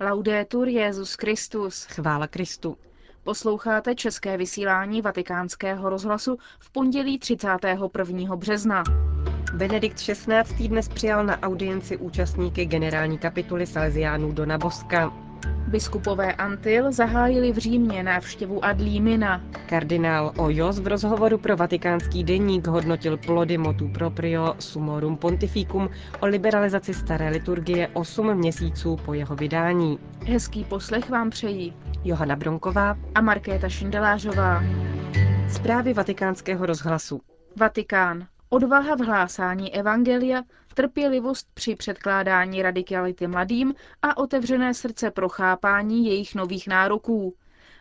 Laudetur 0.00 0.68
Jezus 0.68 1.14
Christus. 1.14 1.84
Chvála 1.84 2.26
Kristu. 2.26 2.76
Posloucháte 3.22 3.94
české 3.94 4.36
vysílání 4.36 5.02
Vatikánského 5.02 5.90
rozhlasu 5.90 6.38
v 6.58 6.70
pondělí 6.70 7.18
31. 7.18 8.36
března. 8.36 8.84
Benedikt 9.54 9.96
XVI. 9.96 10.68
dnes 10.68 10.88
přijal 10.88 11.24
na 11.24 11.40
audienci 11.40 11.96
účastníky 11.96 12.66
generální 12.66 13.18
kapituly 13.18 13.66
Salesiánů 13.66 14.32
Dona 14.32 14.58
Boska. 14.58 15.12
Biskupové 15.74 16.32
Antil 16.32 16.92
zahájili 16.92 17.52
v 17.52 17.58
Římě 17.58 18.02
návštěvu 18.02 18.64
Adlímina. 18.64 19.42
Kardinál 19.66 20.32
Ojos 20.36 20.78
v 20.78 20.86
rozhovoru 20.86 21.38
pro 21.38 21.56
vatikánský 21.56 22.24
deník 22.24 22.66
hodnotil 22.66 23.16
plody 23.16 23.58
motu 23.58 23.88
proprio 23.88 24.54
Sumorum 24.58 25.16
Pontificum 25.16 25.88
o 26.20 26.26
liberalizaci 26.26 26.94
staré 26.94 27.28
liturgie 27.28 27.88
8 27.92 28.34
měsíců 28.34 28.96
po 28.96 29.14
jeho 29.14 29.36
vydání. 29.36 29.98
Hezký 30.26 30.64
poslech 30.64 31.10
vám 31.10 31.30
přejí 31.30 31.74
Johana 32.04 32.36
Bronková 32.36 32.96
a 33.14 33.20
Markéta 33.20 33.68
Šindelářová. 33.68 34.62
Zprávy 35.48 35.94
vatikánského 35.94 36.66
rozhlasu. 36.66 37.20
Vatikán. 37.56 38.26
Odvaha 38.54 38.94
v 38.96 39.00
hlásání 39.00 39.74
evangelia, 39.74 40.42
trpělivost 40.74 41.48
při 41.54 41.76
předkládání 41.76 42.62
radikality 42.62 43.26
mladým 43.26 43.74
a 44.02 44.16
otevřené 44.16 44.74
srdce 44.74 45.10
pro 45.10 45.28
chápání 45.28 46.06
jejich 46.06 46.34
nových 46.34 46.66
nároků. 46.68 47.34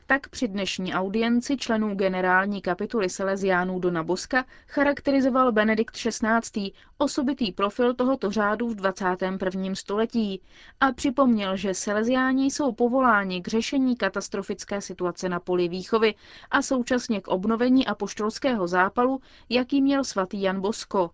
Tak 0.07 0.29
při 0.29 0.47
dnešní 0.47 0.93
audienci 0.93 1.57
členů 1.57 1.95
generální 1.95 2.61
kapituly 2.61 3.09
Salesiánů 3.09 3.79
Dona 3.79 4.03
Boska 4.03 4.45
charakterizoval 4.67 5.51
Benedikt 5.51 5.95
XVI. 5.95 6.71
osobitý 6.97 7.51
profil 7.51 7.93
tohoto 7.93 8.31
řádu 8.31 8.67
v 8.67 8.75
21. 8.75 9.75
století 9.75 10.41
a 10.79 10.91
připomněl, 10.91 11.55
že 11.57 11.73
Salesiáni 11.73 12.45
jsou 12.45 12.71
povoláni 12.71 13.41
k 13.41 13.47
řešení 13.47 13.95
katastrofické 13.95 14.81
situace 14.81 15.29
na 15.29 15.39
poli 15.39 15.67
výchovy 15.67 16.15
a 16.51 16.61
současně 16.61 17.21
k 17.21 17.27
obnovení 17.27 17.87
apoštolského 17.87 18.67
zápalu, 18.67 19.21
jaký 19.49 19.81
měl 19.81 20.03
svatý 20.03 20.41
Jan 20.41 20.61
Bosko. 20.61 21.09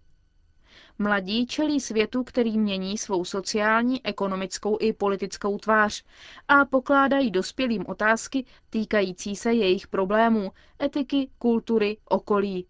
Mladí 1.02 1.46
čelí 1.46 1.80
světu, 1.80 2.24
který 2.24 2.58
mění 2.58 2.98
svou 2.98 3.26
sociální, 3.26 4.06
ekonomickou 4.06 4.78
i 4.82 4.94
politickou 4.94 5.58
tvář 5.58 6.04
a 6.48 6.66
pokládají 6.66 7.32
dospělým 7.32 7.86
otázky 7.88 8.46
týkající 8.70 9.36
se 9.36 9.54
jejich 9.54 9.88
problémů, 9.88 10.52
etiky, 10.84 11.30
kultury, 11.38 11.98
okolí. 12.06 12.68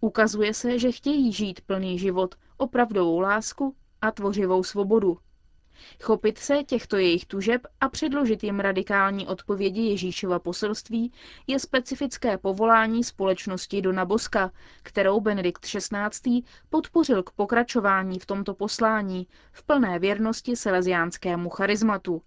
Ukazuje 0.00 0.54
se, 0.54 0.78
že 0.78 0.92
chtějí 0.92 1.32
žít 1.32 1.60
plný 1.60 1.98
život, 1.98 2.34
opravdovou 2.56 3.20
lásku 3.20 3.74
a 4.02 4.10
tvořivou 4.10 4.62
svobodu. 4.62 5.18
Chopit 6.02 6.38
se 6.38 6.64
těchto 6.64 6.96
jejich 6.96 7.26
tužeb 7.26 7.66
a 7.80 7.88
předložit 7.88 8.44
jim 8.44 8.60
radikální 8.60 9.26
odpovědi 9.26 9.80
Ježíšova 9.80 10.38
poselství 10.38 11.12
je 11.46 11.58
specifické 11.58 12.38
povolání 12.38 13.04
společnosti 13.04 13.82
Dona 13.82 14.04
Boska, 14.04 14.50
kterou 14.82 15.20
Benedikt 15.20 15.62
XVI. 15.66 16.42
podpořil 16.70 17.22
k 17.22 17.30
pokračování 17.30 18.18
v 18.18 18.26
tomto 18.26 18.54
poslání 18.54 19.26
v 19.52 19.62
plné 19.62 19.98
věrnosti 19.98 20.56
seleziánskému 20.56 21.48
charizmatu. 21.50 22.22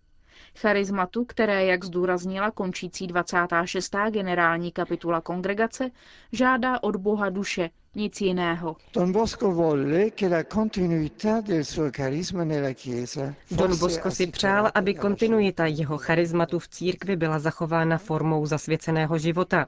Charizmatu, 0.58 1.26
které, 1.26 1.66
jak 1.66 1.84
zdůraznila 1.86 2.52
končící 2.52 3.08
26. 3.08 3.96
generální 4.10 4.72
kapitula 4.72 5.22
kongregace, 5.22 5.90
žádá 6.32 6.84
od 6.84 6.96
Boha 6.96 7.30
duše, 7.30 7.70
nic 7.96 8.22
jiného. 8.22 8.76
Don 8.94 9.12
Bosco 9.12 9.52
volle 9.52 10.10
che 10.12 10.28
la 10.30 10.44
continuità 10.44 11.42
del 11.42 11.64
suo 11.64 11.90
carisma 11.92 12.44
nella 12.44 12.74
Chiesa 12.74 13.36
Don 13.52 13.78
Bosco 13.78 14.12
si 14.12 14.28
přál, 14.28 14.72
aby 14.76 14.94
kontinuita 14.96 15.66
jeho 15.66 15.98
charizmatu 15.98 16.60
v 16.60 16.68
církvi 16.68 17.16
byla 17.16 17.40
zachována 17.40 17.98
formou 17.98 18.46
zasvěceného 18.46 19.18
života. 19.18 19.66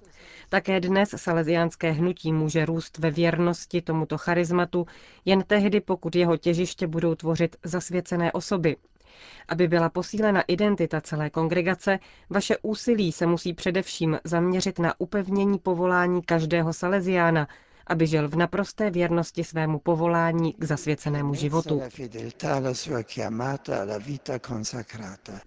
Také 0.50 0.80
dnes 0.80 1.10
salesiánské 1.16 1.92
hnutí 1.92 2.34
může 2.34 2.66
růst 2.66 2.98
ve 2.98 3.12
věrnosti 3.12 3.82
tomuto 3.82 4.18
charizmatu 4.18 4.86
jen 5.26 5.44
tehdy, 5.48 5.82
pokud 5.82 6.16
jeho 6.16 6.38
těžiště 6.38 6.88
budou 6.88 7.16
tvořit 7.16 7.56
zasvěcené 7.64 8.32
osoby. 8.32 8.76
Aby 9.48 9.68
byla 9.68 9.90
posílena 9.90 10.42
identita 10.48 11.02
celé 11.02 11.30
kongregace, 11.30 12.00
vaše 12.30 12.58
úsilí 12.62 13.12
se 13.12 13.26
musí 13.26 13.54
především 13.54 14.20
zaměřit 14.24 14.80
na 14.80 14.94
upevnění 15.00 15.60
povolání 15.60 16.22
každého 16.22 16.74
salesiána, 16.74 17.48
aby 17.88 18.08
žil 18.08 18.30
v 18.30 18.36
naprosté 18.36 18.92
věrnosti 18.92 19.44
svému 19.44 19.80
povolání 19.80 20.54
k 20.54 20.64
zasvěcenému 20.64 21.34
životu. 21.34 21.82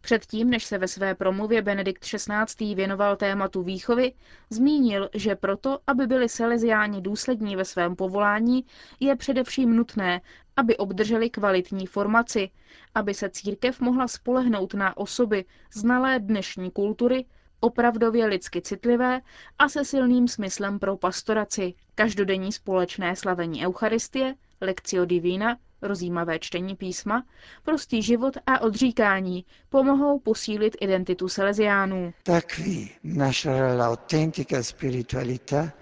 Předtím, 0.00 0.50
než 0.50 0.64
se 0.64 0.78
ve 0.78 0.88
své 0.88 1.14
promluvě 1.14 1.62
Benedikt 1.62 2.04
XVI. 2.04 2.74
věnoval 2.74 3.16
tématu 3.16 3.62
výchovy, 3.62 4.12
zmínil, 4.50 5.10
že 5.14 5.36
proto, 5.36 5.78
aby 5.86 6.06
byli 6.06 6.28
seleziáni 6.28 7.00
důslední 7.00 7.56
ve 7.56 7.64
svém 7.64 7.96
povolání, 7.96 8.64
je 9.00 9.16
především 9.16 9.76
nutné, 9.76 10.20
aby 10.56 10.76
obdrželi 10.76 11.30
kvalitní 11.30 11.86
formaci, 11.86 12.50
aby 12.94 13.14
se 13.14 13.30
církev 13.30 13.80
mohla 13.80 14.08
spolehnout 14.08 14.74
na 14.74 14.96
osoby 14.96 15.44
znalé 15.74 16.18
dnešní 16.18 16.70
kultury, 16.70 17.24
opravdově 17.60 18.26
lidsky 18.26 18.62
citlivé 18.62 19.20
a 19.58 19.68
se 19.68 19.84
silným 19.84 20.28
smyslem 20.28 20.78
pro 20.78 20.96
pastoraci, 20.96 21.74
každodenní 21.94 22.52
společné 22.52 23.16
slavení 23.16 23.66
Eucharistie, 23.66 24.34
lekcio 24.60 25.04
divina, 25.04 25.58
rozjímavé 25.84 26.38
čtení 26.38 26.76
písma, 26.76 27.24
prostý 27.62 28.02
život 28.02 28.34
a 28.46 28.60
odříkání 28.60 29.44
pomohou 29.68 30.18
posílit 30.18 30.76
identitu 30.80 31.28
Salesiánů. 31.28 32.12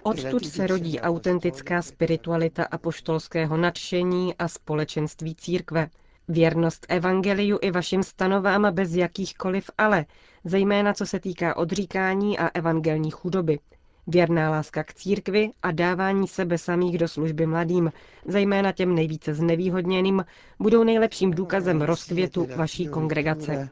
Odtud 0.03 0.45
se 0.45 0.67
rodí 0.67 0.99
autentická 0.99 1.81
spiritualita 1.81 2.63
apoštolského 2.63 3.57
nadšení 3.57 4.35
a 4.35 4.47
společenství 4.47 5.35
církve. 5.35 5.89
Věrnost 6.27 6.85
evangeliu 6.89 7.59
i 7.61 7.71
vašim 7.71 8.03
stanovám 8.03 8.67
bez 8.73 8.93
jakýchkoliv 8.95 9.69
ale, 9.77 10.05
zejména 10.43 10.93
co 10.93 11.05
se 11.05 11.19
týká 11.19 11.57
odříkání 11.57 12.39
a 12.39 12.47
evangelní 12.53 13.11
chudoby. 13.11 13.59
Věrná 14.07 14.49
láska 14.49 14.83
k 14.83 14.93
církvi 14.93 15.51
a 15.63 15.71
dávání 15.71 16.27
sebe 16.27 16.57
samých 16.57 16.97
do 16.97 17.07
služby 17.07 17.45
mladým, 17.45 17.91
zejména 18.25 18.71
těm 18.71 18.95
nejvíce 18.95 19.33
znevýhodněným, 19.33 20.25
budou 20.59 20.83
nejlepším 20.83 21.31
důkazem 21.31 21.81
rozkvětu 21.81 22.47
vaší 22.55 22.87
kongregace. 22.87 23.69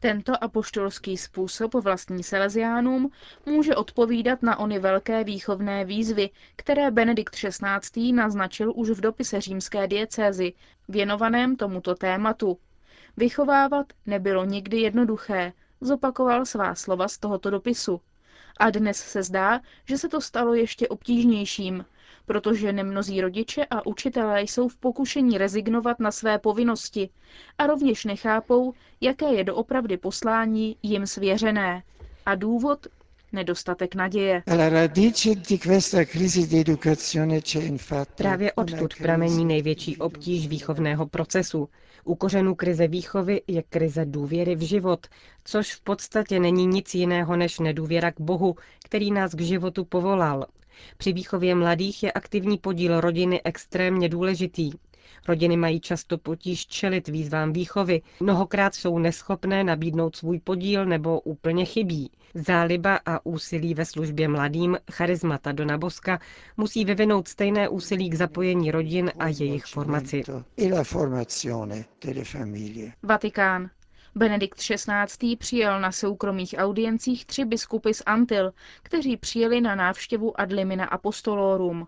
Tento 0.00 0.44
apoštolský 0.44 1.16
způsob 1.16 1.74
vlastní 1.74 2.22
Salesiánům 2.22 3.10
může 3.46 3.74
odpovídat 3.76 4.42
na 4.42 4.58
ony 4.58 4.78
velké 4.78 5.24
výchovné 5.24 5.84
výzvy, 5.84 6.30
které 6.56 6.90
Benedikt 6.90 7.34
XVI. 7.34 8.12
naznačil 8.12 8.72
už 8.76 8.90
v 8.90 9.00
dopise 9.00 9.40
římské 9.40 9.86
diecézy, 9.86 10.52
věnovaném 10.88 11.56
tomuto 11.56 11.94
tématu. 11.94 12.58
Vychovávat 13.16 13.86
nebylo 14.06 14.44
nikdy 14.44 14.80
jednoduché, 14.80 15.52
zopakoval 15.82 16.46
svá 16.46 16.74
slova 16.74 17.08
z 17.08 17.18
tohoto 17.18 17.50
dopisu. 17.50 18.00
A 18.60 18.70
dnes 18.70 18.96
se 18.96 19.22
zdá, 19.22 19.60
že 19.84 19.98
se 19.98 20.08
to 20.08 20.20
stalo 20.20 20.54
ještě 20.54 20.88
obtížnějším, 20.88 21.84
protože 22.26 22.72
nemnozí 22.72 23.20
rodiče 23.20 23.66
a 23.70 23.86
učitelé 23.86 24.42
jsou 24.42 24.68
v 24.68 24.76
pokušení 24.76 25.38
rezignovat 25.38 26.00
na 26.00 26.10
své 26.10 26.38
povinnosti 26.38 27.08
a 27.58 27.66
rovněž 27.66 28.04
nechápou, 28.04 28.74
jaké 29.00 29.26
je 29.32 29.44
doopravdy 29.44 29.96
poslání 29.96 30.76
jim 30.82 31.06
svěřené. 31.06 31.82
A 32.26 32.34
důvod 32.34 32.86
nedostatek 33.32 33.94
naděje. 33.94 34.42
Právě 38.16 38.52
odtud 38.52 38.94
pramení 38.98 39.44
největší 39.44 39.96
obtíž 39.96 40.48
výchovného 40.48 41.06
procesu. 41.06 41.68
U 42.04 42.14
kořenů 42.14 42.54
krize 42.54 42.88
výchovy 42.88 43.42
je 43.46 43.62
krize 43.62 44.04
důvěry 44.04 44.56
v 44.56 44.60
život, 44.62 45.06
což 45.44 45.74
v 45.74 45.80
podstatě 45.80 46.40
není 46.40 46.66
nic 46.66 46.94
jiného 46.94 47.36
než 47.36 47.58
nedůvěra 47.58 48.12
k 48.12 48.20
Bohu, 48.20 48.56
který 48.84 49.10
nás 49.10 49.34
k 49.34 49.40
životu 49.40 49.84
povolal. 49.84 50.46
Při 50.96 51.12
výchově 51.12 51.54
mladých 51.54 52.02
je 52.02 52.12
aktivní 52.12 52.58
podíl 52.58 53.00
rodiny 53.00 53.40
extrémně 53.44 54.08
důležitý. 54.08 54.70
Rodiny 55.28 55.56
mají 55.56 55.80
často 55.80 56.18
potíž 56.18 56.66
čelit 56.66 57.08
výzvám 57.08 57.52
výchovy, 57.52 58.02
mnohokrát 58.20 58.74
jsou 58.74 58.98
neschopné 58.98 59.64
nabídnout 59.64 60.16
svůj 60.16 60.38
podíl 60.38 60.86
nebo 60.86 61.20
úplně 61.20 61.64
chybí. 61.64 62.10
Záliba 62.34 63.00
a 63.06 63.26
úsilí 63.26 63.74
ve 63.74 63.84
službě 63.84 64.28
mladým, 64.28 64.78
charizmata 64.92 65.52
Dona 65.52 65.78
Boska, 65.78 66.20
musí 66.56 66.84
vyvinout 66.84 67.28
stejné 67.28 67.68
úsilí 67.68 68.10
k 68.10 68.14
zapojení 68.14 68.70
rodin 68.70 69.12
a 69.18 69.28
jejich 69.28 69.64
formaci. 69.64 70.22
Vatikán. 73.02 73.70
Benedikt 74.14 74.58
XVI. 74.58 75.36
přijel 75.36 75.80
na 75.80 75.92
soukromých 75.92 76.54
audiencích 76.58 77.26
tři 77.26 77.44
biskupy 77.44 77.94
z 77.94 78.02
Antil, 78.06 78.52
kteří 78.82 79.16
přijeli 79.16 79.60
na 79.60 79.74
návštěvu 79.74 80.40
ad 80.40 80.52
limina 80.52 80.84
apostolorum. 80.84 81.86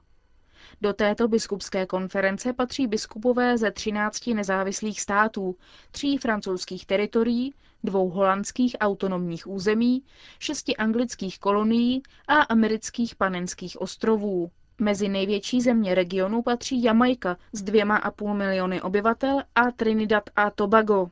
Do 0.80 0.92
této 0.92 1.28
biskupské 1.28 1.86
konference 1.86 2.52
patří 2.52 2.86
biskupové 2.86 3.58
ze 3.58 3.70
13 3.70 4.26
nezávislých 4.26 5.00
států, 5.00 5.56
tří 5.90 6.18
francouzských 6.18 6.86
teritorií, 6.86 7.54
dvou 7.84 8.10
holandských 8.10 8.76
autonomních 8.80 9.46
území, 9.46 10.02
šesti 10.38 10.76
anglických 10.76 11.38
kolonií 11.38 12.02
a 12.28 12.34
amerických 12.34 13.14
panenských 13.14 13.80
ostrovů. 13.80 14.50
Mezi 14.80 15.08
největší 15.08 15.60
země 15.60 15.94
regionu 15.94 16.42
patří 16.42 16.82
Jamaika 16.82 17.36
s 17.52 17.62
dvěma 17.62 17.96
a 17.96 18.10
půl 18.10 18.34
miliony 18.34 18.82
obyvatel 18.82 19.42
a 19.54 19.70
Trinidad 19.70 20.30
a 20.36 20.50
Tobago. 20.50 21.10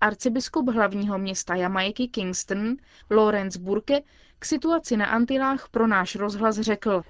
Arcibiskup 0.00 0.68
hlavního 0.68 1.18
města 1.18 1.54
Jamajky 1.54 2.08
Kingston, 2.08 2.76
Lawrence 3.10 3.58
Burke, 3.58 4.00
k 4.38 4.44
situaci 4.44 4.96
na 4.96 5.06
Antilách 5.06 5.68
pro 5.70 5.86
náš 5.86 6.14
rozhlas 6.16 6.56
řekl. 6.60 7.02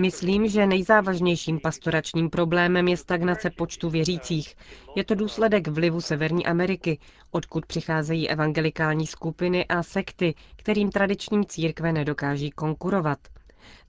Myslím, 0.00 0.48
že 0.48 0.66
nejzávažnějším 0.66 1.60
pastoračním 1.60 2.30
problémem 2.30 2.88
je 2.88 2.96
stagnace 2.96 3.50
počtu 3.50 3.90
věřících. 3.90 4.54
Je 4.96 5.04
to 5.04 5.14
důsledek 5.14 5.68
vlivu 5.68 6.00
Severní 6.00 6.46
Ameriky, 6.46 6.98
odkud 7.30 7.66
přicházejí 7.66 8.28
evangelikální 8.28 9.06
skupiny 9.06 9.66
a 9.66 9.82
sekty, 9.82 10.34
kterým 10.56 10.90
tradičním 10.90 11.44
církve 11.44 11.92
nedokáží 11.92 12.50
konkurovat. 12.50 13.18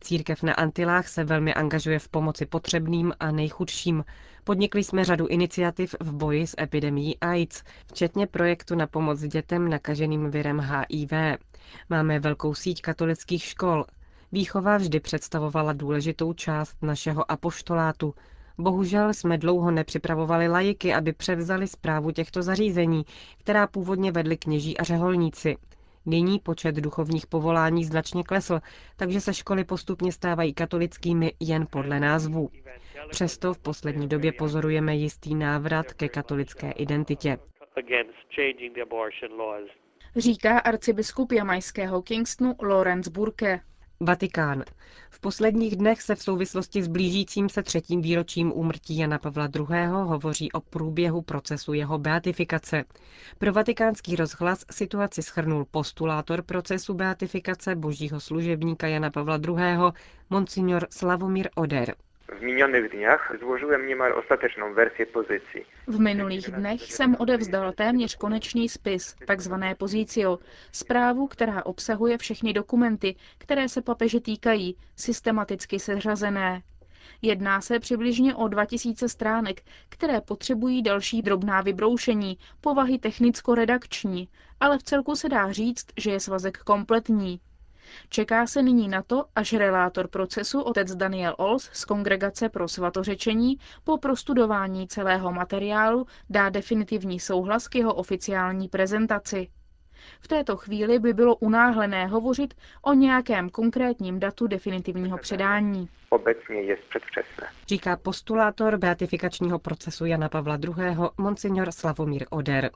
Církev 0.02 0.44
na 0.44 0.54
Antilách 0.54 1.08
se 1.08 1.24
velmi 1.24 1.54
angažuje 1.54 2.00
v 2.00 2.10
pomoci 2.10 2.46
potřebným 2.46 3.14
a 3.20 3.32
nejchudším. 3.32 4.06
Podnikli 4.44 4.84
jsme 4.84 5.06
řadu 5.06 5.28
iniciativ 5.28 5.96
v 6.00 6.14
boji 6.14 6.48
s 6.48 6.56
epidemií 6.62 7.18
AIDS, 7.20 7.64
včetně 7.88 8.28
projektu 8.28 8.76
na 8.76 8.88
pomoc 8.88 9.20
dětem 9.22 9.70
nakaženým 9.70 10.32
virem 10.32 10.60
HIV. 10.60 11.12
Máme 11.90 12.20
velkou 12.20 12.54
síť 12.56 12.82
katolických 12.82 13.44
škol, 13.44 13.86
Výchova 14.32 14.78
vždy 14.78 15.00
představovala 15.00 15.74
důležitou 15.74 16.34
část 16.34 16.76
našeho 16.82 17.32
apoštolátu. 17.32 18.14
Bohužel 18.58 19.14
jsme 19.14 19.38
dlouho 19.38 19.72
nepřipravovali 19.72 20.48
lajiky, 20.48 20.94
aby 20.94 21.14
převzali 21.14 21.68
zprávu 21.68 22.12
těchto 22.12 22.44
zařízení, 22.44 23.06
která 23.38 23.68
původně 23.68 24.12
vedly 24.12 24.38
kněží 24.38 24.78
a 24.78 24.84
řeholníci. 24.84 25.58
Nyní 26.10 26.40
počet 26.40 26.76
duchovních 26.76 27.28
povolání 27.28 27.86
značně 27.86 28.24
klesl, 28.24 28.60
takže 28.96 29.22
se 29.22 29.34
školy 29.34 29.64
postupně 29.64 30.12
stávají 30.12 30.54
katolickými 30.54 31.34
jen 31.40 31.68
podle 31.70 32.00
názvu. 32.00 32.50
Přesto 33.10 33.54
v 33.54 33.60
poslední 33.60 34.08
době 34.08 34.32
pozorujeme 34.32 34.96
jistý 34.96 35.36
návrat 35.36 35.94
ke 35.94 36.10
katolické 36.10 36.72
identitě. 36.72 37.38
Říká 40.16 40.60
arcibiskup 40.60 41.32
jamajského 41.32 42.02
Kingstonu 42.02 42.56
Lawrence 42.62 43.10
Burke. 43.10 43.60
Vatikán. 44.02 44.64
V 45.10 45.20
posledních 45.20 45.76
dnech 45.76 46.02
se 46.02 46.16
v 46.16 46.22
souvislosti 46.22 46.84
s 46.84 46.88
blížícím 46.88 47.50
se 47.50 47.64
třetím 47.64 48.02
výročím 48.02 48.52
úmrtí 48.52 48.98
Jana 48.98 49.20
Pavla 49.20 49.50
II. 49.56 49.88
hovoří 49.88 50.52
o 50.52 50.62
průběhu 50.62 51.22
procesu 51.22 51.74
jeho 51.74 51.98
beatifikace. 51.98 52.84
Pro 53.38 53.54
vatikánský 53.54 54.16
rozhlas 54.16 54.66
situaci 54.72 55.22
schrnul 55.22 55.66
postulátor 55.72 56.42
procesu 56.42 56.94
beatifikace 56.94 57.76
božího 57.76 58.20
služebníka 58.20 58.88
Jana 58.88 59.12
Pavla 59.12 59.40
II. 59.48 59.92
monsignor 60.30 60.88
Slavomír 60.90 61.50
Oder. 61.56 61.96
W 62.38 62.42
minionych 62.42 62.92
dniach 62.92 63.34
złożyłem 63.40 63.88
niemal 63.88 64.14
ostateczną 64.14 64.74
wersję 64.74 65.06
pozycji. 65.06 65.66
V 65.88 66.00
minulých 66.00 66.52
dnech 66.52 66.82
jsem 66.82 67.16
odevzdal 67.16 67.74
téměř 67.74 68.16
konečný 68.16 68.70
spis, 68.70 69.16
takzvané 69.28 69.76
pozicio, 69.76 70.40
zprávu, 70.72 71.28
která 71.28 71.66
obsahuje 71.66 72.18
všechny 72.18 72.54
dokumenty, 72.54 73.16
které 73.38 73.70
se 73.70 73.82
papeže 73.82 74.20
týkají, 74.20 74.76
systematicky 74.96 75.80
seřazené. 75.80 76.62
Jedná 77.22 77.62
se 77.62 77.80
přibližně 77.80 78.36
o 78.36 78.48
2000 78.48 79.10
stránek, 79.10 79.62
které 79.90 80.22
potřebují 80.22 80.84
další 80.84 81.22
drobná 81.22 81.62
vybroušení, 81.62 82.38
povahy 82.62 83.00
technicko-redakční, 83.00 84.30
ale 84.60 84.78
v 84.78 84.84
celku 84.84 85.16
se 85.16 85.30
dá 85.30 85.52
říct, 85.52 85.86
že 85.98 86.12
je 86.12 86.20
svazek 86.20 86.58
kompletní. 86.58 87.40
Čeká 88.10 88.48
se 88.48 88.62
nyní 88.62 88.88
na 88.88 89.02
to, 89.02 89.26
až 89.36 89.54
relátor 89.54 90.08
procesu 90.08 90.62
otec 90.62 90.96
Daniel 90.96 91.36
Ols 91.38 91.70
z 91.74 91.86
Kongregace 91.86 92.50
pro 92.50 92.68
svatořečení 92.68 93.58
po 93.84 93.98
prostudování 93.98 94.88
celého 94.88 95.32
materiálu 95.32 96.06
dá 96.30 96.50
definitivní 96.50 97.20
souhlas 97.20 97.68
k 97.68 97.76
jeho 97.76 97.94
oficiální 97.94 98.68
prezentaci. 98.68 99.48
V 100.22 100.28
této 100.28 100.58
chvíli 100.58 101.00
by 101.00 101.14
bylo 101.14 101.36
unáhlené 101.36 102.08
hovořit 102.08 102.54
o 102.82 102.94
nějakém 102.94 103.50
konkrétním 103.50 104.20
datu 104.20 104.48
definitivního 104.48 105.18
předání. 105.18 105.90
Obecně 106.10 106.62
je 106.62 106.78
předčasné. 106.90 107.48
Říká 107.68 107.98
postulátor 107.98 108.78
beatifikačního 108.78 109.60
procesu 109.60 110.06
Jana 110.06 110.30
Pavla 110.30 110.56
II. 110.64 110.74
monsignor 111.18 111.72
Slavomír 111.72 112.26
Oder. 112.30 112.70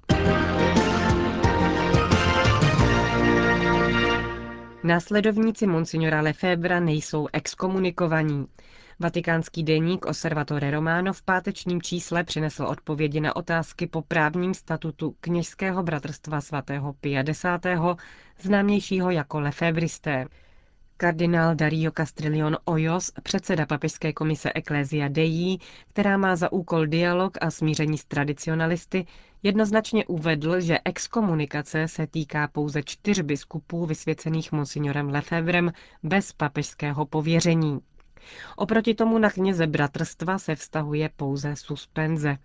Následovníci 4.85 5.67
monsignora 5.67 6.21
Lefebvra 6.21 6.79
nejsou 6.79 7.27
exkomunikovaní. 7.33 8.45
Vatikánský 8.99 9.63
deník 9.63 10.05
Osservatore 10.05 10.71
Romano 10.71 11.13
v 11.13 11.21
pátečním 11.21 11.81
čísle 11.81 12.23
přinesl 12.23 12.63
odpovědi 12.63 13.19
na 13.19 13.35
otázky 13.35 13.87
po 13.87 14.01
právním 14.01 14.53
statutu 14.53 15.15
kněžského 15.21 15.83
bratrstva 15.83 16.41
svatého 16.41 16.93
Pia 16.93 17.23
X., 17.29 17.45
známějšího 18.39 19.09
jako 19.11 19.39
Lefebristé. 19.39 20.25
Kardinál 20.97 21.55
Dario 21.55 21.91
Castrillon 21.97 22.57
Ojos, 22.65 23.11
předseda 23.23 23.65
papežské 23.65 24.13
komise 24.13 24.51
Ecclesia 24.55 25.07
Dei, 25.07 25.57
která 25.89 26.17
má 26.17 26.35
za 26.35 26.51
úkol 26.51 26.85
dialog 26.85 27.37
a 27.41 27.51
smíření 27.51 27.97
s 27.97 28.05
tradicionalisty, 28.05 29.05
jednoznačně 29.43 30.05
uvedl, 30.05 30.59
že 30.61 30.77
exkomunikace 30.85 31.87
se 31.87 32.07
týká 32.07 32.47
pouze 32.47 32.83
čtyř 32.83 33.21
biskupů 33.21 33.85
vysvěcených 33.85 34.51
monsignorem 34.51 35.09
Lefevrem 35.09 35.71
bez 36.03 36.33
papežského 36.33 37.05
pověření. 37.05 37.79
Oproti 38.55 38.93
tomu 38.95 39.17
na 39.17 39.29
kněze 39.29 39.67
bratrstva 39.67 40.39
se 40.39 40.55
vztahuje 40.55 41.09
pouze 41.15 41.55
suspenze. 41.55 42.37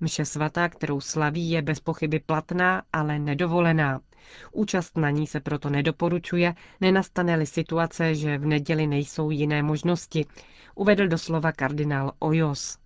Mše 0.00 0.24
svatá, 0.24 0.68
kterou 0.68 1.00
slaví, 1.00 1.50
je 1.50 1.62
bez 1.62 1.80
pochyby 1.80 2.20
platná, 2.20 2.82
ale 2.92 3.18
nedovolená. 3.18 4.00
Účast 4.52 4.96
na 4.96 5.10
ní 5.10 5.26
se 5.26 5.40
proto 5.40 5.70
nedoporučuje, 5.70 6.54
nenastane-li 6.80 7.46
situace, 7.46 8.14
že 8.14 8.38
v 8.38 8.46
neděli 8.46 8.86
nejsou 8.86 9.30
jiné 9.30 9.62
možnosti, 9.62 10.26
uvedl 10.74 11.08
doslova 11.08 11.52
kardinál 11.52 12.12
Ojos. 12.18 12.78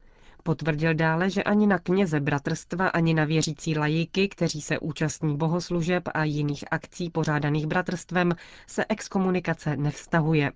Potvrdil 0.46 0.94
dále, 0.94 1.30
že 1.30 1.42
ani 1.42 1.66
na 1.66 1.78
kněze 1.78 2.20
bratrstva, 2.20 2.88
ani 2.88 3.14
na 3.14 3.24
věřící 3.24 3.78
lajíky, 3.78 4.28
kteří 4.28 4.60
se 4.60 4.78
účastní 4.78 5.36
bohoslužeb 5.36 6.02
a 6.14 6.24
jiných 6.24 6.64
akcí 6.70 7.10
pořádaných 7.10 7.66
bratrstvem, 7.66 8.32
se 8.66 8.84
exkomunikace 8.88 9.76
nevztahuje. 9.76 10.52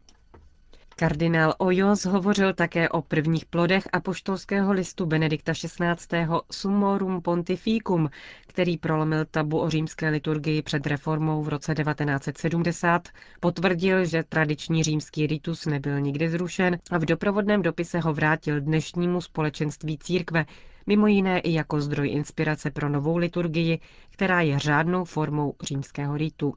Kardinál 1.01 1.55
Ojos 1.59 2.05
hovořil 2.05 2.55
také 2.55 2.89
o 2.89 3.03
prvních 3.03 3.45
plodech 3.47 3.89
apoštolského 3.93 4.73
listu 4.73 5.07
Benedikta 5.07 5.53
XVI. 5.53 6.27
Summorum 6.53 7.23
Pontificum, 7.23 8.11
který 8.47 8.79
prolomil 8.79 9.25
tabu 9.25 9.61
o 9.61 9.71
římské 9.71 10.09
liturgii 10.09 10.63
před 10.63 10.87
reformou 10.87 11.43
v 11.43 11.49
roce 11.49 11.75
1970, 11.75 13.09
potvrdil, 13.41 14.05
že 14.05 14.23
tradiční 14.29 14.83
římský 14.83 15.27
ritus 15.27 15.67
nebyl 15.67 16.01
nikdy 16.01 16.29
zrušen 16.29 16.79
a 16.91 16.99
v 16.99 17.05
doprovodném 17.05 17.63
dopise 17.63 18.01
ho 18.01 18.15
vrátil 18.15 18.61
dnešnímu 18.61 19.21
společenství 19.21 19.99
církve, 19.99 20.45
mimo 20.87 21.07
jiné 21.07 21.41
i 21.41 21.53
jako 21.53 21.81
zdroj 21.81 22.11
inspirace 22.11 22.71
pro 22.71 22.89
novou 22.89 23.17
liturgii, 23.17 23.81
která 24.11 24.41
je 24.41 24.59
řádnou 24.59 25.05
formou 25.05 25.55
římského 25.63 26.17
ritu. 26.17 26.55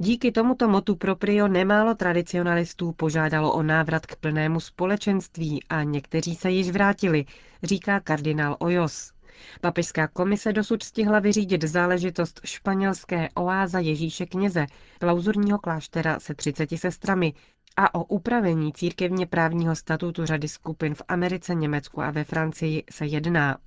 Díky 0.00 0.32
tomuto 0.32 0.68
motu 0.68 0.96
proprio 0.96 1.48
nemálo 1.48 1.94
tradicionalistů 1.94 2.92
požádalo 2.92 3.52
o 3.52 3.62
návrat 3.62 4.06
k 4.06 4.16
plnému 4.16 4.60
společenství 4.60 5.64
a 5.68 5.82
někteří 5.82 6.34
se 6.34 6.50
již 6.50 6.70
vrátili, 6.70 7.24
říká 7.62 8.00
kardinál 8.00 8.56
Ojos. 8.58 9.12
Papežská 9.60 10.08
komise 10.08 10.52
dosud 10.52 10.82
stihla 10.82 11.18
vyřídit 11.18 11.64
záležitost 11.64 12.40
španělské 12.44 13.28
oáza 13.34 13.78
Ježíše 13.78 14.26
kněze, 14.26 14.66
klauzurního 15.00 15.58
kláštera 15.58 16.20
se 16.20 16.34
30 16.34 16.68
sestrami, 16.76 17.34
a 17.76 17.94
o 17.94 18.04
upravení 18.04 18.72
církevně 18.72 19.26
právního 19.26 19.76
statutu 19.76 20.26
řady 20.26 20.48
skupin 20.48 20.94
v 20.94 21.02
Americe, 21.08 21.54
Německu 21.54 22.02
a 22.02 22.10
ve 22.10 22.24
Francii 22.24 22.84
se 22.90 23.06
jedná. 23.06 23.58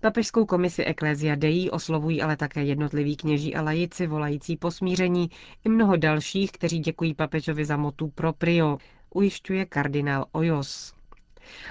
Papežskou 0.00 0.46
komisi 0.46 0.84
Ecclesia 0.84 1.34
Dei 1.34 1.70
oslovují 1.70 2.22
ale 2.22 2.36
také 2.36 2.64
jednotliví 2.64 3.16
kněží 3.16 3.54
a 3.54 3.62
lajici 3.62 4.06
volající 4.06 4.56
po 4.56 4.70
smíření 4.70 5.30
i 5.64 5.68
mnoho 5.68 5.96
dalších, 5.96 6.52
kteří 6.52 6.78
děkují 6.78 7.14
papežovi 7.14 7.64
za 7.64 7.76
motu 7.76 8.08
proprio, 8.08 8.78
ujišťuje 9.14 9.64
kardinál 9.66 10.26
Ojos. 10.32 10.94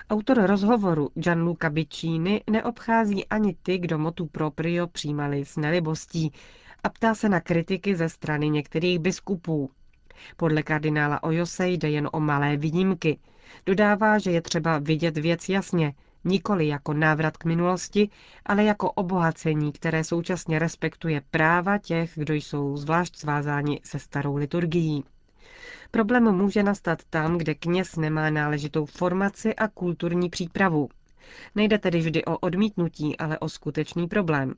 Autor 0.10 0.38
rozhovoru 0.46 1.10
Gianluca 1.16 1.70
Biccini 1.70 2.42
neobchází 2.50 3.26
ani 3.28 3.56
ty, 3.64 3.78
kdo 3.78 3.98
motu 3.98 4.26
proprio 4.26 4.88
přijímali 4.88 5.46
s 5.46 5.58
nelibostí 5.58 6.32
a 6.84 6.90
ptá 6.90 7.16
se 7.16 7.30
na 7.30 7.40
kritiky 7.42 7.96
ze 7.96 8.10
strany 8.10 8.50
některých 8.50 9.00
biskupů. 9.00 9.72
Podle 10.38 10.64
kardinála 10.64 11.24
Ojose 11.24 11.70
jde 11.70 11.90
jen 11.90 12.10
o 12.12 12.20
malé 12.20 12.58
výjimky. 12.58 13.20
Dodává, 13.66 14.20
že 14.20 14.32
je 14.32 14.42
třeba 14.42 14.80
vidět 14.80 15.18
věc 15.18 15.50
jasně, 15.50 15.94
nikoli 16.26 16.68
jako 16.68 16.94
návrat 16.94 17.38
k 17.38 17.46
minulosti, 17.46 18.10
ale 18.46 18.64
jako 18.64 18.92
obohacení, 18.92 19.72
které 19.72 20.04
současně 20.04 20.60
respektuje 20.60 21.22
práva 21.32 21.78
těch, 21.78 22.12
kdo 22.16 22.34
jsou 22.34 22.78
zvlášť 22.78 23.16
svázáni 23.16 23.82
se 23.84 24.00
starou 24.00 24.36
liturgií. 24.36 25.04
Problém 25.92 26.32
může 26.32 26.64
nastat 26.64 27.04
tam, 27.10 27.38
kde 27.38 27.56
kněz 27.56 27.96
nemá 27.96 28.30
náležitou 28.30 28.86
formaci 28.86 29.56
a 29.56 29.68
kulturní 29.68 30.30
přípravu. 30.30 30.90
Nejde 31.56 31.78
tedy 31.78 32.00
vždy 32.00 32.26
o 32.26 32.38
odmítnutí, 32.38 33.18
ale 33.18 33.40
o 33.40 33.50
skutečný 33.50 34.08
problém. 34.08 34.54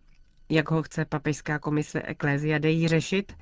Jak 0.49 0.71
ho 0.71 0.83
chce 0.83 1.05
papežská 1.05 1.59
komise 1.59 2.01
Ecclesia 2.05 2.57
Dei 2.57 2.87
řešit? 2.87 3.33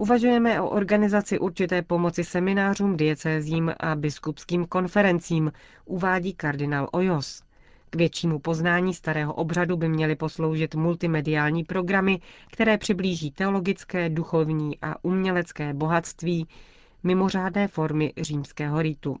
Uvažujeme 0.00 0.60
o 0.60 0.68
organizaci 0.68 1.38
určité 1.38 1.82
pomoci 1.82 2.24
seminářům, 2.24 2.96
diecézím 2.96 3.72
a 3.80 3.94
biskupským 3.94 4.66
konferencím, 4.66 5.52
uvádí 5.84 6.34
kardinál 6.34 6.88
Ojos. 6.92 7.42
K 7.90 7.96
většímu 7.96 8.38
poznání 8.38 8.94
starého 8.94 9.34
obřadu 9.34 9.76
by 9.76 9.88
měly 9.88 10.16
posloužit 10.16 10.74
multimediální 10.74 11.64
programy, 11.64 12.20
které 12.52 12.78
přiblíží 12.78 13.30
teologické, 13.30 14.08
duchovní 14.08 14.78
a 14.82 15.04
umělecké 15.04 15.74
bohatství 15.74 16.46
mimořádné 17.02 17.68
formy 17.68 18.12
římského 18.20 18.82
ritu. 18.82 19.16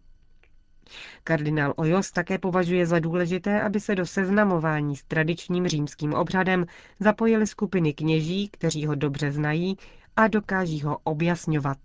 Kardinál 1.24 1.72
Ojos 1.76 2.10
také 2.10 2.38
považuje 2.38 2.86
za 2.86 2.98
důležité, 2.98 3.62
aby 3.62 3.80
se 3.80 3.94
do 3.94 4.06
seznamování 4.06 4.96
s 4.96 5.04
tradičním 5.04 5.68
římským 5.68 6.14
obřadem 6.14 6.66
zapojily 7.00 7.46
skupiny 7.46 7.92
kněží, 7.92 8.48
kteří 8.48 8.86
ho 8.86 8.94
dobře 8.94 9.32
znají 9.32 9.76
a 10.18 10.28
dokáží 10.28 10.82
ho 10.82 10.98
objasňovat. 11.04 11.78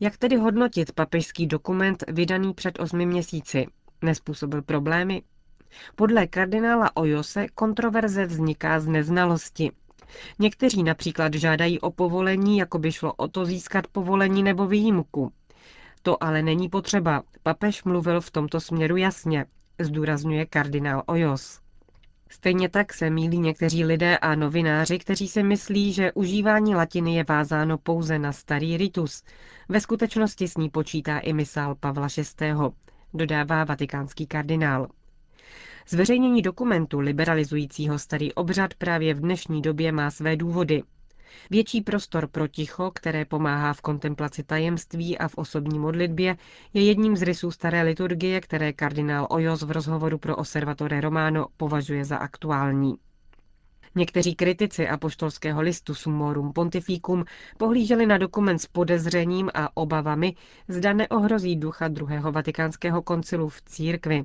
Jak 0.00 0.16
tedy 0.16 0.36
hodnotit 0.36 0.92
papežský 0.92 1.46
dokument 1.46 2.04
vydaný 2.08 2.54
před 2.54 2.78
osmi 2.80 3.06
měsíci? 3.06 3.66
Nespůsobil 4.02 4.62
problémy? 4.62 5.22
Podle 5.96 6.26
kardinála 6.26 6.96
Ojose 6.96 7.46
kontroverze 7.54 8.26
vzniká 8.26 8.80
z 8.80 8.86
neznalosti. 8.86 9.72
Někteří 10.38 10.82
například 10.82 11.34
žádají 11.34 11.80
o 11.80 11.90
povolení, 11.90 12.58
jako 12.58 12.78
by 12.78 12.92
šlo 12.92 13.12
o 13.14 13.28
to 13.28 13.44
získat 13.44 13.86
povolení 13.86 14.42
nebo 14.42 14.66
výjimku. 14.66 15.32
To 16.02 16.22
ale 16.24 16.42
není 16.42 16.68
potřeba. 16.68 17.22
Papež 17.42 17.84
mluvil 17.84 18.20
v 18.20 18.30
tomto 18.30 18.60
směru 18.60 18.96
jasně, 18.96 19.46
zdůrazňuje 19.78 20.46
kardinál 20.46 21.02
Ojos. 21.06 21.60
Stejně 22.32 22.68
tak 22.68 22.92
se 22.92 23.10
mílí 23.10 23.38
někteří 23.38 23.84
lidé 23.84 24.18
a 24.18 24.34
novináři, 24.34 24.98
kteří 24.98 25.28
si 25.28 25.42
myslí, 25.42 25.92
že 25.92 26.12
užívání 26.12 26.74
latiny 26.74 27.14
je 27.14 27.24
vázáno 27.28 27.78
pouze 27.78 28.18
na 28.18 28.32
starý 28.32 28.76
ritus. 28.76 29.22
Ve 29.68 29.80
skutečnosti 29.80 30.48
s 30.48 30.56
ní 30.56 30.70
počítá 30.70 31.18
i 31.18 31.32
misál 31.32 31.74
Pavla 31.74 32.08
VI., 32.16 32.52
dodává 33.14 33.64
vatikánský 33.64 34.26
kardinál. 34.26 34.88
Zveřejnění 35.88 36.42
dokumentu 36.42 37.00
liberalizujícího 37.00 37.98
starý 37.98 38.34
obřad 38.34 38.74
právě 38.74 39.14
v 39.14 39.20
dnešní 39.20 39.62
době 39.62 39.92
má 39.92 40.10
své 40.10 40.36
důvody. 40.36 40.82
Větší 41.50 41.80
prostor 41.80 42.26
pro 42.26 42.48
ticho, 42.48 42.90
které 42.94 43.24
pomáhá 43.24 43.72
v 43.72 43.80
kontemplaci 43.80 44.42
tajemství 44.42 45.18
a 45.18 45.28
v 45.28 45.34
osobní 45.34 45.78
modlitbě, 45.78 46.36
je 46.74 46.84
jedním 46.84 47.16
z 47.16 47.22
rysů 47.22 47.50
staré 47.50 47.82
liturgie, 47.82 48.40
které 48.40 48.72
kardinál 48.72 49.26
Ojos 49.30 49.62
v 49.62 49.70
rozhovoru 49.70 50.18
pro 50.18 50.36
Osservatore 50.36 51.00
Romano 51.00 51.46
považuje 51.56 52.04
za 52.04 52.16
aktuální. 52.16 52.94
Někteří 53.94 54.34
kritici 54.34 54.88
apoštolského 54.88 55.60
listu 55.60 55.94
Summorum 55.94 56.52
Pontificum 56.52 57.24
pohlíželi 57.58 58.06
na 58.06 58.18
dokument 58.18 58.58
s 58.58 58.66
podezřením 58.66 59.50
a 59.54 59.76
obavami, 59.76 60.34
zda 60.68 60.92
neohrozí 60.92 61.56
ducha 61.56 61.88
druhého 61.88 62.32
vatikánského 62.32 63.02
koncilu 63.02 63.48
v 63.48 63.62
církvi. 63.62 64.24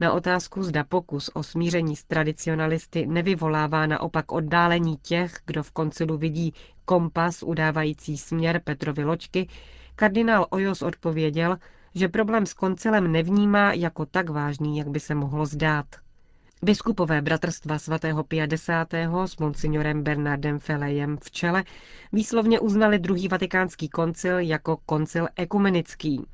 Na 0.00 0.12
otázku, 0.12 0.62
zda 0.62 0.84
pokus 0.84 1.30
o 1.34 1.42
smíření 1.42 1.96
s 1.96 2.04
tradicionalisty 2.04 3.06
nevyvolává 3.06 3.86
naopak 3.86 4.32
oddálení 4.32 4.96
těch, 4.96 5.34
kdo 5.46 5.62
v 5.62 5.70
koncilu 5.72 6.18
vidí 6.18 6.54
kompas 6.84 7.42
udávající 7.42 8.16
směr 8.18 8.60
Petrovi 8.64 9.04
loďky, 9.04 9.48
kardinál 9.96 10.46
Ojos 10.50 10.82
odpověděl, 10.82 11.56
že 11.94 12.08
problém 12.08 12.46
s 12.46 12.54
koncilem 12.54 13.12
nevnímá 13.12 13.72
jako 13.72 14.06
tak 14.06 14.30
vážný, 14.30 14.78
jak 14.78 14.88
by 14.88 15.00
se 15.00 15.14
mohlo 15.14 15.46
zdát. 15.46 15.86
Biskupové 16.62 17.22
bratrstva 17.22 17.78
svatého 17.78 18.24
Pia 18.24 18.44
X. 18.44 18.68
s 19.26 19.36
monsignorem 19.36 20.02
Bernardem 20.02 20.58
Felejem 20.58 21.16
v 21.16 21.30
čele 21.30 21.64
výslovně 22.12 22.60
uznali 22.60 22.98
druhý 22.98 23.28
vatikánský 23.28 23.88
koncil 23.88 24.38
jako 24.38 24.76
koncil 24.86 25.28
ekumenický. 25.36 26.26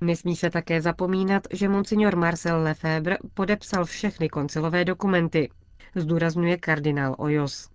Nesmí 0.00 0.36
se 0.36 0.50
také 0.50 0.80
zapomínat, 0.80 1.42
že 1.52 1.68
monsignor 1.68 2.16
Marcel 2.16 2.62
Lefebvre 2.62 3.16
podepsal 3.34 3.84
všechny 3.84 4.28
koncilové 4.28 4.84
dokumenty, 4.84 5.50
zdůrazňuje 5.94 6.56
kardinál 6.56 7.14
Ojos. 7.18 7.70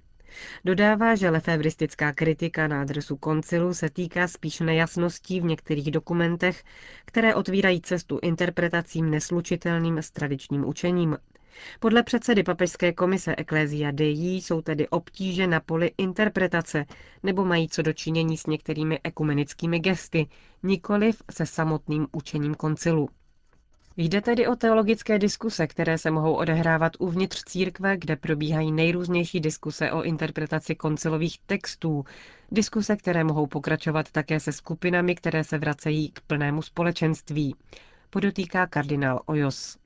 Dodává, 0.66 1.16
že 1.16 1.30
lefebristická 1.30 2.14
kritika 2.14 2.68
na 2.68 2.82
adresu 2.82 3.18
koncilu 3.18 3.74
se 3.74 3.90
týká 3.90 4.28
spíš 4.28 4.60
nejasností 4.60 5.42
v 5.42 5.46
některých 5.46 5.92
dokumentech, 5.92 6.64
které 7.06 7.36
otvírají 7.36 7.82
cestu 7.82 8.20
interpretacím 8.22 9.12
neslučitelným 9.12 9.98
s 9.98 10.12
tradičním 10.12 10.66
učením. 10.66 11.18
Podle 11.80 12.04
předsedy 12.04 12.44
papežské 12.44 12.94
komise 12.94 13.36
Ecclesia 13.38 13.92
Dei 13.92 14.36
jsou 14.42 14.62
tedy 14.62 14.88
obtíže 14.88 15.48
na 15.48 15.60
poli 15.60 15.92
interpretace 15.98 16.86
nebo 17.24 17.46
mají 17.46 17.70
co 17.70 17.82
dočinění 17.82 18.38
s 18.38 18.46
některými 18.46 19.00
ekumenickými 19.04 19.80
gesty, 19.80 20.28
nikoliv 20.64 21.22
se 21.32 21.46
samotným 21.46 22.08
učením 22.12 22.56
koncilu. 22.56 23.10
Jde 24.00 24.22
tedy 24.22 24.48
o 24.48 24.56
teologické 24.56 25.20
diskuse, 25.20 25.68
které 25.68 25.98
se 25.98 26.12
mohou 26.12 26.34
odehrávat 26.34 26.92
uvnitř 27.00 27.44
církve, 27.44 27.98
kde 27.98 28.16
probíhají 28.16 28.72
nejrůznější 28.72 29.40
diskuse 29.40 29.92
o 29.92 30.04
interpretaci 30.04 30.76
koncilových 30.76 31.40
textů, 31.46 32.06
diskuse, 32.52 32.96
které 32.96 33.24
mohou 33.24 33.48
pokračovat 33.48 34.12
také 34.12 34.40
se 34.40 34.52
skupinami, 34.52 35.16
které 35.16 35.44
se 35.44 35.58
vracejí 35.58 36.10
k 36.12 36.22
plnému 36.22 36.62
společenství, 36.62 37.56
podotýká 38.10 38.68
kardinál 38.68 39.22
Ojos. 39.26 39.78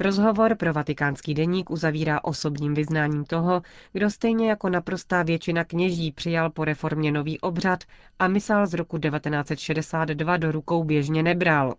Rozhovor 0.00 0.56
pro 0.56 0.72
vatikánský 0.72 1.34
deník 1.34 1.70
uzavírá 1.70 2.24
osobním 2.24 2.74
vyznáním 2.74 3.24
toho, 3.24 3.62
kdo 3.92 4.10
stejně 4.10 4.48
jako 4.48 4.68
naprostá 4.68 5.22
většina 5.22 5.64
kněží 5.64 6.12
přijal 6.12 6.50
po 6.50 6.64
reformě 6.64 7.12
nový 7.12 7.40
obřad 7.40 7.84
a 8.18 8.28
misál 8.28 8.66
z 8.66 8.74
roku 8.74 8.98
1962 8.98 10.36
do 10.36 10.52
rukou 10.52 10.84
běžně 10.84 11.22
nebral. 11.22 11.74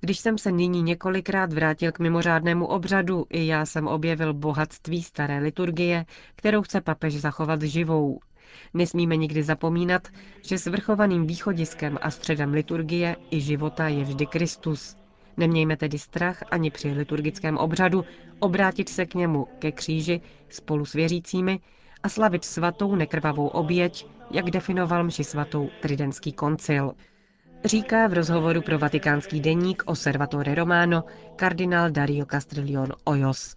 Když 0.00 0.18
jsem 0.18 0.38
se 0.38 0.52
nyní 0.52 0.82
několikrát 0.82 1.52
vrátil 1.52 1.92
k 1.92 1.98
mimořádnému 1.98 2.66
obřadu, 2.66 3.26
i 3.30 3.46
já 3.46 3.66
jsem 3.66 3.86
objevil 3.86 4.34
bohatství 4.34 5.02
staré 5.02 5.38
liturgie, 5.38 6.04
kterou 6.36 6.62
chce 6.62 6.80
papež 6.80 7.20
zachovat 7.20 7.62
živou. 7.62 8.20
Nesmíme 8.74 9.16
nikdy 9.16 9.42
zapomínat, 9.42 10.08
že 10.42 10.58
svrchovaným 10.58 11.26
východiskem 11.26 11.98
a 12.02 12.10
středem 12.10 12.52
liturgie 12.52 13.16
i 13.30 13.40
života 13.40 13.88
je 13.88 14.04
vždy 14.04 14.26
Kristus. 14.26 14.96
Nemějme 15.36 15.76
tedy 15.76 15.98
strach 15.98 16.42
ani 16.50 16.70
při 16.70 16.88
liturgickém 16.92 17.56
obřadu 17.56 18.04
obrátit 18.38 18.88
se 18.88 19.06
k 19.06 19.14
němu, 19.14 19.46
ke 19.58 19.72
kříži, 19.72 20.20
spolu 20.48 20.84
s 20.84 20.92
věřícími 20.92 21.60
a 22.02 22.08
slavit 22.08 22.44
svatou 22.44 22.94
nekrvavou 22.94 23.46
oběť, 23.46 24.06
jak 24.30 24.50
definoval 24.50 25.04
mši 25.04 25.24
svatou 25.24 25.68
Tridentský 25.80 26.32
koncil. 26.32 26.92
Říká 27.64 28.06
v 28.06 28.12
rozhovoru 28.12 28.62
pro 28.62 28.78
vatikánský 28.78 29.40
deník 29.40 29.82
Osservatore 29.86 30.54
Romano 30.54 31.04
kardinál 31.36 31.90
Dario 31.90 32.26
Castrillon 32.26 32.88
Ojos. 33.04 33.56